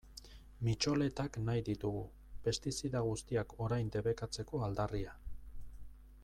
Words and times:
Mitxoletak 0.67 1.35
nahi 1.49 1.61
ditugu, 1.67 2.01
pestizida 2.47 3.03
guztiak 3.09 3.55
orain 3.67 3.93
debekatzeko 3.97 4.65
aldarria. 4.71 5.15